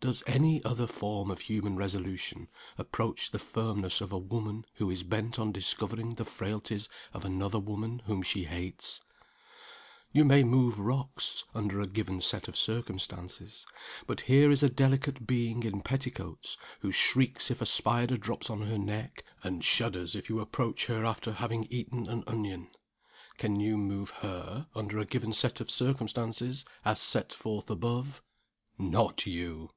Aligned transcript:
Does 0.00 0.22
any 0.26 0.62
other 0.66 0.86
form 0.86 1.30
of 1.30 1.40
human 1.40 1.76
resolution 1.76 2.48
approach 2.76 3.30
the 3.30 3.38
firmness 3.38 4.02
of 4.02 4.12
a 4.12 4.18
woman 4.18 4.66
who 4.74 4.90
is 4.90 5.02
bent 5.02 5.38
on 5.38 5.50
discovering 5.50 6.16
the 6.16 6.26
frailties 6.26 6.90
of 7.14 7.24
another 7.24 7.58
woman 7.58 8.00
whom 8.04 8.20
she 8.20 8.44
hates? 8.44 9.00
You 10.12 10.26
may 10.26 10.44
move 10.44 10.78
rocks, 10.78 11.44
under 11.54 11.80
a 11.80 11.86
given 11.86 12.20
set 12.20 12.48
of 12.48 12.58
circumstances. 12.58 13.64
But 14.06 14.20
here 14.20 14.50
is 14.50 14.62
a 14.62 14.68
delicate 14.68 15.26
being 15.26 15.62
in 15.62 15.80
petticoats, 15.80 16.58
who 16.80 16.92
shrieks 16.92 17.50
if 17.50 17.62
a 17.62 17.66
spider 17.66 18.18
drops 18.18 18.50
on 18.50 18.60
her 18.66 18.76
neck, 18.76 19.24
and 19.42 19.64
shudders 19.64 20.14
if 20.14 20.28
you 20.28 20.38
approach 20.38 20.84
her 20.84 21.06
after 21.06 21.32
having 21.32 21.66
eaten 21.70 22.10
an 22.10 22.24
onion. 22.26 22.68
Can 23.38 23.58
you 23.58 23.78
move 23.78 24.10
her, 24.20 24.66
under 24.74 24.98
a 24.98 25.06
given 25.06 25.32
set 25.32 25.62
of 25.62 25.70
circumstances, 25.70 26.66
as 26.84 27.00
set 27.00 27.32
forth 27.32 27.70
above? 27.70 28.22
Not 28.76 29.24
you! 29.24 29.70